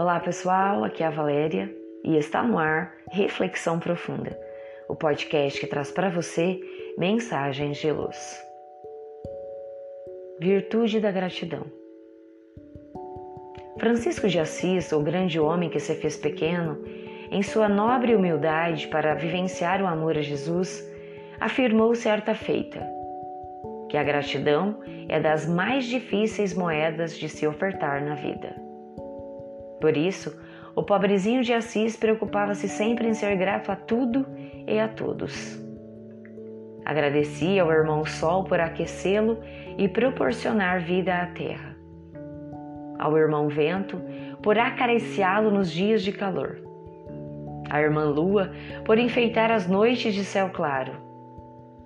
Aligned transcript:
Olá 0.00 0.18
pessoal, 0.18 0.82
aqui 0.82 1.02
é 1.02 1.06
a 1.06 1.10
Valéria 1.10 1.70
e 2.02 2.16
está 2.16 2.42
no 2.42 2.58
ar 2.58 2.94
Reflexão 3.10 3.78
Profunda, 3.78 4.34
o 4.88 4.96
podcast 4.96 5.60
que 5.60 5.66
traz 5.66 5.90
para 5.90 6.08
você 6.08 6.58
mensagens 6.96 7.76
de 7.76 7.92
luz. 7.92 8.42
Virtude 10.40 11.00
da 11.00 11.12
gratidão. 11.12 11.66
Francisco 13.78 14.26
de 14.26 14.38
Assis, 14.38 14.90
o 14.90 15.00
grande 15.00 15.38
homem 15.38 15.68
que 15.68 15.78
se 15.78 15.94
fez 15.94 16.16
pequeno, 16.16 16.82
em 17.30 17.42
sua 17.42 17.68
nobre 17.68 18.16
humildade 18.16 18.88
para 18.88 19.14
vivenciar 19.14 19.82
o 19.82 19.86
amor 19.86 20.16
a 20.16 20.22
Jesus, 20.22 20.82
afirmou 21.38 21.94
certa 21.94 22.34
feita 22.34 22.80
que 23.90 23.98
a 23.98 24.02
gratidão 24.02 24.80
é 25.10 25.20
das 25.20 25.46
mais 25.46 25.84
difíceis 25.84 26.54
moedas 26.54 27.18
de 27.18 27.28
se 27.28 27.46
ofertar 27.46 28.02
na 28.02 28.14
vida. 28.14 28.69
Por 29.80 29.96
isso, 29.96 30.38
o 30.74 30.82
pobrezinho 30.82 31.42
de 31.42 31.52
Assis 31.52 31.96
preocupava-se 31.96 32.68
sempre 32.68 33.08
em 33.08 33.14
ser 33.14 33.36
grato 33.36 33.72
a 33.72 33.76
tudo 33.76 34.26
e 34.66 34.78
a 34.78 34.88
todos. 34.88 35.58
Agradecia 36.84 37.62
ao 37.62 37.70
irmão 37.70 38.04
Sol 38.04 38.44
por 38.44 38.60
aquecê-lo 38.60 39.38
e 39.78 39.88
proporcionar 39.88 40.80
vida 40.80 41.14
à 41.14 41.26
terra. 41.26 41.76
Ao 42.98 43.16
irmão 43.16 43.48
Vento 43.48 44.00
por 44.42 44.58
acariciá-lo 44.58 45.50
nos 45.50 45.70
dias 45.70 46.02
de 46.02 46.12
calor. 46.12 46.58
À 47.68 47.80
irmã 47.80 48.04
Lua 48.04 48.50
por 48.84 48.98
enfeitar 48.98 49.50
as 49.50 49.66
noites 49.66 50.14
de 50.14 50.24
céu 50.24 50.50
claro. 50.52 50.92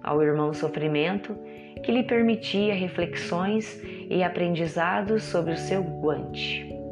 Ao 0.02 0.22
irmão 0.22 0.52
Sofrimento 0.52 1.36
que 1.82 1.92
lhe 1.92 2.02
permitia 2.02 2.74
reflexões 2.74 3.80
e 4.08 4.22
aprendizados 4.22 5.22
sobre 5.24 5.52
o 5.52 5.56
seu 5.56 5.82
guante. 5.82 6.83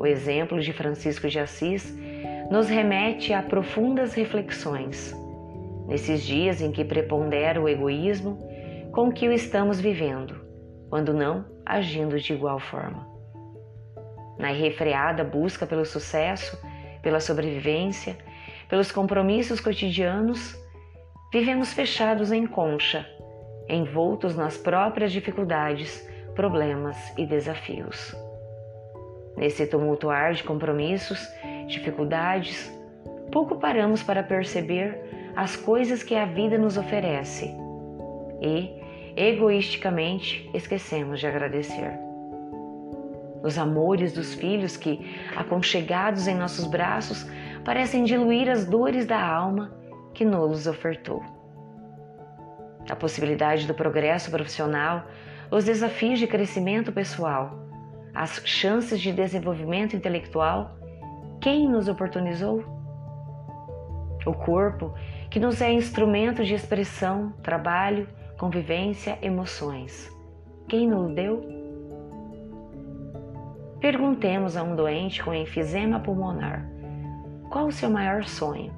O 0.00 0.06
exemplo 0.06 0.60
de 0.60 0.72
Francisco 0.72 1.28
de 1.28 1.40
Assis 1.40 1.92
nos 2.52 2.68
remete 2.68 3.32
a 3.32 3.42
profundas 3.42 4.14
reflexões, 4.14 5.12
nesses 5.88 6.22
dias 6.22 6.62
em 6.62 6.70
que 6.70 6.84
prepondera 6.84 7.60
o 7.60 7.68
egoísmo 7.68 8.38
com 8.92 9.10
que 9.10 9.26
o 9.26 9.32
estamos 9.32 9.80
vivendo, 9.80 10.40
quando 10.88 11.12
não 11.12 11.44
agindo 11.66 12.16
de 12.20 12.32
igual 12.32 12.60
forma. 12.60 13.08
Na 14.38 14.52
irrefreada 14.52 15.24
busca 15.24 15.66
pelo 15.66 15.84
sucesso, 15.84 16.56
pela 17.02 17.18
sobrevivência, 17.18 18.16
pelos 18.68 18.92
compromissos 18.92 19.58
cotidianos, 19.58 20.56
vivemos 21.32 21.72
fechados 21.72 22.30
em 22.30 22.46
concha, 22.46 23.04
envoltos 23.68 24.36
nas 24.36 24.56
próprias 24.56 25.10
dificuldades, 25.10 26.08
problemas 26.36 26.96
e 27.18 27.26
desafios. 27.26 28.14
Nesse 29.38 29.66
tumultuar 29.66 30.32
de 30.34 30.42
compromissos, 30.42 31.26
dificuldades, 31.68 32.76
pouco 33.30 33.56
paramos 33.56 34.02
para 34.02 34.22
perceber 34.22 35.32
as 35.36 35.54
coisas 35.54 36.02
que 36.02 36.16
a 36.16 36.24
vida 36.24 36.58
nos 36.58 36.76
oferece 36.76 37.54
e, 38.42 38.74
egoisticamente, 39.16 40.50
esquecemos 40.52 41.20
de 41.20 41.28
agradecer. 41.28 41.92
Os 43.40 43.56
amores 43.56 44.12
dos 44.12 44.34
filhos 44.34 44.76
que, 44.76 44.98
aconchegados 45.36 46.26
em 46.26 46.34
nossos 46.34 46.66
braços, 46.66 47.24
parecem 47.64 48.02
diluir 48.02 48.50
as 48.50 48.64
dores 48.64 49.06
da 49.06 49.22
alma 49.24 49.72
que 50.12 50.24
nos 50.24 50.66
ofertou. 50.66 51.22
A 52.90 52.96
possibilidade 52.96 53.68
do 53.68 53.74
progresso 53.74 54.32
profissional, 54.32 55.06
os 55.48 55.64
desafios 55.64 56.18
de 56.18 56.26
crescimento 56.26 56.90
pessoal, 56.90 57.67
as 58.18 58.42
chances 58.44 59.00
de 59.00 59.12
desenvolvimento 59.12 59.94
intelectual, 59.94 60.76
quem 61.40 61.68
nos 61.68 61.86
oportunizou? 61.86 62.64
O 64.26 64.32
corpo, 64.32 64.92
que 65.30 65.38
nos 65.38 65.62
é 65.62 65.72
instrumento 65.72 66.42
de 66.44 66.52
expressão, 66.52 67.32
trabalho, 67.44 68.08
convivência, 68.36 69.16
emoções. 69.22 70.12
Quem 70.66 70.88
nos 70.88 71.14
deu? 71.14 71.48
Perguntemos 73.80 74.56
a 74.56 74.64
um 74.64 74.74
doente 74.74 75.22
com 75.22 75.32
enfisema 75.32 76.00
pulmonar: 76.00 76.68
qual 77.48 77.68
o 77.68 77.72
seu 77.72 77.88
maior 77.88 78.24
sonho? 78.24 78.74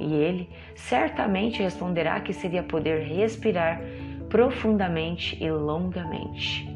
E 0.00 0.14
ele 0.14 0.48
certamente 0.74 1.62
responderá 1.62 2.20
que 2.20 2.32
seria 2.32 2.62
poder 2.62 3.02
respirar 3.02 3.82
profundamente 4.30 5.36
e 5.44 5.50
longamente. 5.50 6.75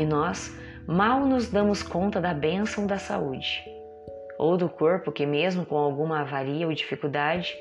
E 0.00 0.06
nós 0.06 0.50
mal 0.86 1.26
nos 1.26 1.50
damos 1.50 1.82
conta 1.82 2.22
da 2.22 2.32
bênção 2.32 2.86
da 2.86 2.96
saúde, 2.96 3.62
ou 4.38 4.56
do 4.56 4.66
corpo 4.66 5.12
que, 5.12 5.26
mesmo 5.26 5.66
com 5.66 5.76
alguma 5.76 6.22
avaria 6.22 6.66
ou 6.66 6.72
dificuldade, 6.72 7.54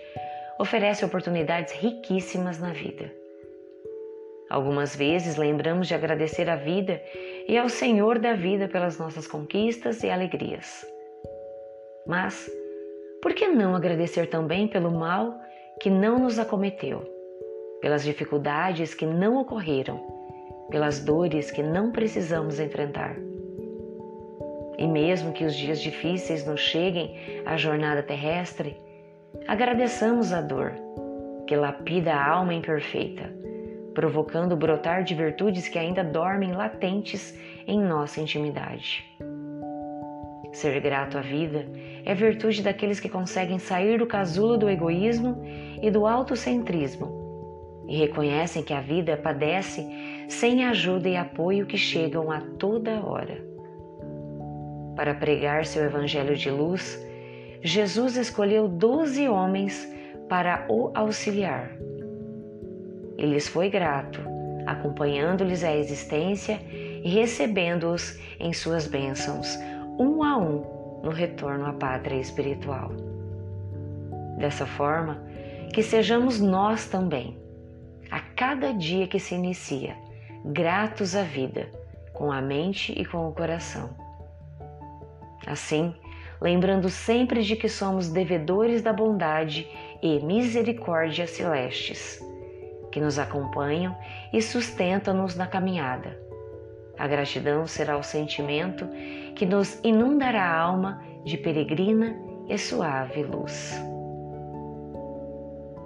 oferece 0.57 1.03
oportunidades 1.03 1.73
riquíssimas 1.73 2.57
na 2.57 2.71
vida. 2.71 3.11
Algumas 4.49 4.95
vezes 4.95 5.35
lembramos 5.35 5.89
de 5.89 5.93
agradecer 5.93 6.49
à 6.49 6.55
vida 6.55 7.01
e 7.45 7.57
ao 7.57 7.67
Senhor 7.67 8.17
da 8.17 8.33
vida 8.33 8.69
pelas 8.69 8.97
nossas 8.97 9.27
conquistas 9.27 10.01
e 10.01 10.09
alegrias. 10.09 10.85
Mas 12.07 12.49
por 13.21 13.33
que 13.33 13.49
não 13.49 13.75
agradecer 13.75 14.27
também 14.27 14.65
pelo 14.65 14.91
mal 14.91 15.37
que 15.81 15.89
não 15.89 16.17
nos 16.17 16.39
acometeu, 16.39 17.03
pelas 17.81 18.01
dificuldades 18.01 18.93
que 18.93 19.05
não 19.05 19.35
ocorreram, 19.35 20.18
pelas 20.69 20.99
dores 20.99 21.51
que 21.51 21.63
não 21.63 21.91
precisamos 21.91 22.59
enfrentar? 22.59 23.15
E 24.77 24.87
mesmo 24.87 25.33
que 25.33 25.43
os 25.43 25.55
dias 25.55 25.81
difíceis 25.81 26.45
nos 26.45 26.61
cheguem 26.61 27.15
à 27.45 27.57
jornada 27.57 28.01
terrestre, 28.01 28.77
agradeçamos 29.47 30.31
a 30.31 30.41
dor, 30.41 30.73
que 31.45 31.55
lapida 31.55 32.13
a 32.13 32.29
alma 32.29 32.53
imperfeita, 32.53 33.29
provocando 33.93 34.53
o 34.53 34.57
brotar 34.57 35.03
de 35.03 35.13
virtudes 35.15 35.67
que 35.67 35.77
ainda 35.77 36.03
dormem 36.03 36.53
latentes 36.53 37.37
em 37.67 37.81
nossa 37.81 38.21
intimidade. 38.21 39.03
Ser 40.53 40.79
grato 40.79 41.17
à 41.17 41.21
vida 41.21 41.65
é 42.05 42.15
virtude 42.15 42.63
daqueles 42.63 42.99
que 42.99 43.09
conseguem 43.09 43.59
sair 43.59 43.99
do 43.99 44.07
casulo 44.07 44.57
do 44.57 44.69
egoísmo 44.69 45.43
e 45.81 45.91
do 45.91 46.07
autocentrismo 46.07 47.28
e 47.89 47.97
reconhecem 47.97 48.61
que 48.61 48.73
a 48.73 48.81
vida 48.81 49.17
padece 49.17 49.85
sem 50.29 50.63
ajuda 50.63 51.09
e 51.09 51.17
apoio 51.17 51.65
que 51.65 51.77
chegam 51.77 52.31
a 52.31 52.39
toda 52.39 53.03
hora. 53.03 53.43
Para 54.95 55.15
pregar 55.15 55.65
seu 55.65 55.83
evangelho 55.83 56.35
de 56.35 56.51
luz, 56.51 57.03
Jesus 57.63 58.15
escolheu 58.15 58.67
doze 58.67 59.27
homens 59.27 59.91
para 60.29 60.67
o 60.69 60.91
auxiliar. 60.93 61.71
E 63.17 63.25
lhes 63.25 63.47
foi 63.47 63.69
grato, 63.69 64.21
acompanhando-lhes 64.67 65.63
a 65.63 65.75
existência 65.75 66.61
e 66.71 67.09
recebendo-os 67.09 68.19
em 68.39 68.53
suas 68.53 68.85
bênçãos, 68.85 69.57
um 69.97 70.23
a 70.23 70.37
um 70.37 71.01
no 71.03 71.09
retorno 71.09 71.65
à 71.65 71.73
pátria 71.73 72.19
espiritual. 72.19 72.91
Dessa 74.37 74.65
forma, 74.65 75.21
que 75.73 75.81
sejamos 75.81 76.39
nós 76.39 76.87
também, 76.87 77.35
a 77.35 77.48
cada 78.39 78.71
dia 78.71 79.05
que 79.05 79.19
se 79.19 79.35
inicia, 79.35 79.97
gratos 80.45 81.13
à 81.13 81.23
vida, 81.23 81.69
com 82.13 82.31
a 82.31 82.41
mente 82.41 82.93
e 82.97 83.03
com 83.03 83.27
o 83.27 83.33
coração. 83.33 83.89
Assim, 85.45 85.93
lembrando 86.39 86.89
sempre 86.89 87.43
de 87.43 87.57
que 87.57 87.67
somos 87.67 88.07
devedores 88.07 88.81
da 88.81 88.93
bondade 88.93 89.67
e 90.01 90.21
misericórdia 90.21 91.27
celestes, 91.27 92.17
que 92.93 93.01
nos 93.01 93.19
acompanham 93.19 93.93
e 94.31 94.41
sustentam-nos 94.41 95.35
na 95.35 95.45
caminhada 95.45 96.17
a 96.99 97.07
gratidão 97.07 97.65
será 97.65 97.97
o 97.97 98.03
sentimento 98.03 98.85
que 99.33 99.45
nos 99.45 99.79
inundará 99.85 100.43
a 100.43 100.59
alma 100.59 101.01
de 101.23 101.37
peregrina 101.37 102.13
e 102.49 102.57
suave 102.57 103.23
luz. 103.23 103.81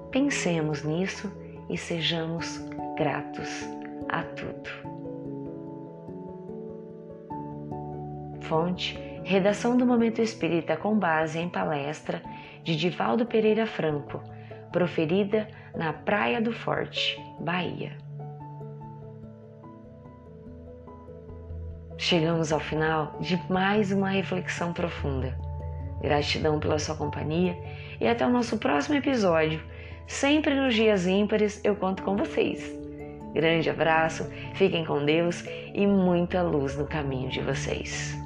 Pensemos 0.09 0.83
nisso 0.83 1.31
e 1.69 1.77
sejamos 1.77 2.57
gratos 2.98 3.68
a 4.10 4.24
tudo. 4.24 4.69
Fonte: 8.42 9.00
Redação 9.24 9.77
do 9.77 9.86
Momento 9.86 10.21
Espírita 10.21 10.75
com 10.75 10.98
base 10.98 11.39
em 11.39 11.50
palestra 11.50 12.21
de 12.63 12.75
Divaldo 12.75 13.25
Pereira 13.25 13.65
Franco, 13.65 14.21
proferida 14.71 15.48
na 15.75 15.94
Praia 15.94 16.42
do 16.42 16.51
Forte, 16.51 17.19
Bahia. 17.39 17.98
Chegamos 21.98 22.51
ao 22.51 22.60
final 22.60 23.18
de 23.21 23.42
mais 23.50 23.92
uma 23.92 24.10
reflexão 24.10 24.74
profunda. 24.74 25.38
Gratidão 26.01 26.60
pela 26.60 26.77
sua 26.77 26.95
companhia 26.95 27.57
e 28.01 28.06
até 28.06 28.25
o 28.27 28.30
nosso 28.30 28.57
próximo 28.57 28.95
episódio. 28.95 29.63
Sempre 30.07 30.53
nos 30.53 30.75
dias 30.75 31.07
ímpares 31.07 31.59
eu 31.63 31.75
conto 31.75 32.03
com 32.03 32.15
vocês. 32.15 32.63
Grande 33.33 33.69
abraço, 33.69 34.29
fiquem 34.53 34.85
com 34.85 35.03
Deus 35.03 35.44
e 35.73 35.88
muita 35.88 36.41
luz 36.41 36.77
no 36.77 36.85
caminho 36.85 37.29
de 37.29 37.41
vocês. 37.41 38.22